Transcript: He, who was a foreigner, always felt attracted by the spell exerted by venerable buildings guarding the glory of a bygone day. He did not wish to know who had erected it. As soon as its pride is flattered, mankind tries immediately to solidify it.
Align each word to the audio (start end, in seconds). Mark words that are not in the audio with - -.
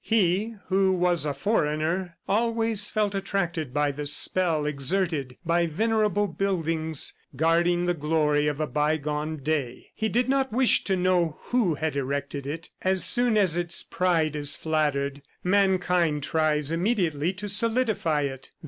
He, 0.03 0.55
who 0.69 0.93
was 0.93 1.27
a 1.27 1.33
foreigner, 1.35 2.17
always 2.27 2.89
felt 2.89 3.13
attracted 3.13 3.71
by 3.71 3.91
the 3.91 4.07
spell 4.07 4.65
exerted 4.65 5.37
by 5.45 5.67
venerable 5.67 6.25
buildings 6.25 7.13
guarding 7.35 7.85
the 7.85 7.93
glory 7.93 8.47
of 8.47 8.59
a 8.59 8.65
bygone 8.65 9.37
day. 9.43 9.91
He 9.93 10.09
did 10.09 10.27
not 10.27 10.51
wish 10.51 10.83
to 10.85 10.95
know 10.97 11.37
who 11.49 11.75
had 11.75 11.95
erected 11.95 12.47
it. 12.47 12.71
As 12.81 13.03
soon 13.05 13.37
as 13.37 13.55
its 13.55 13.83
pride 13.83 14.35
is 14.35 14.55
flattered, 14.55 15.21
mankind 15.43 16.23
tries 16.23 16.71
immediately 16.71 17.31
to 17.33 17.47
solidify 17.47 18.21
it. 18.23 18.49